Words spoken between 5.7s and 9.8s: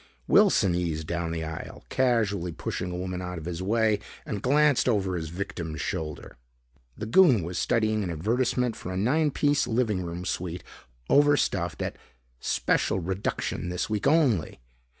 shoulder. The goon was studying an advertisement for a nine piece